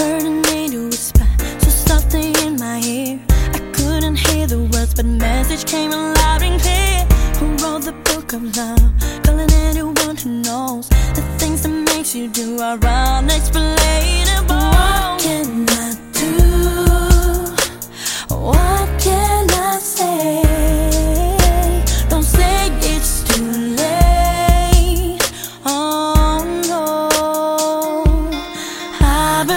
[0.00, 1.26] hurting me to whisper
[1.62, 3.20] so softly in my ear.
[3.56, 6.98] I couldn't hear the words, but message came loud and clear.
[7.38, 8.88] Who wrote the book of love?
[9.24, 12.99] Calling anyone who knows the things that makes you do alright.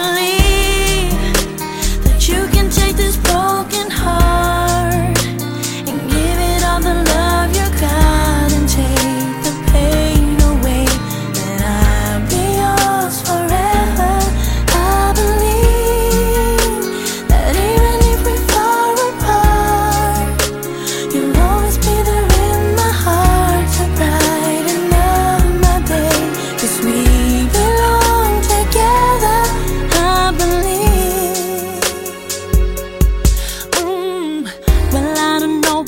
[0.04, 0.43] Believe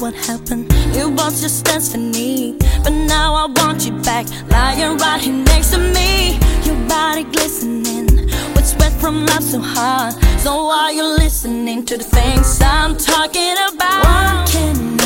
[0.06, 0.68] what happened.
[1.02, 2.56] It was just destiny.
[2.84, 6.38] But now I want you back, lying right here next to me.
[6.64, 8.06] Your body glistening
[8.54, 10.14] with sweat from love so hard.
[10.42, 14.04] So are you listening to the things I'm talking about?
[14.06, 15.05] What can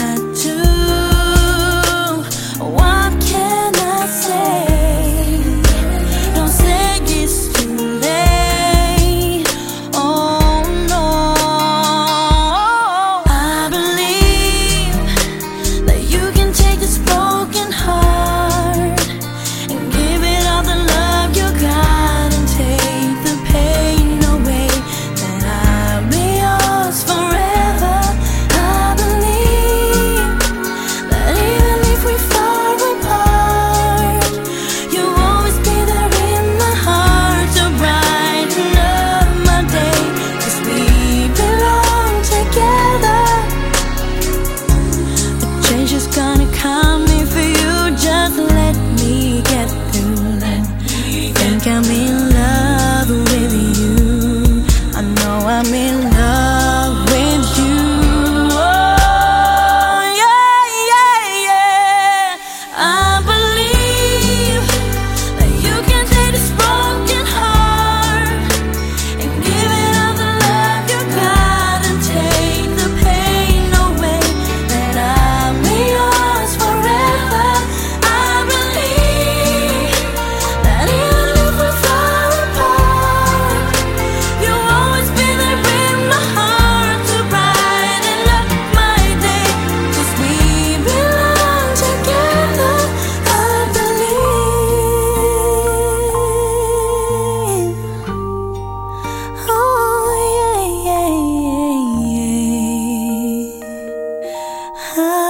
[104.99, 105.28] high.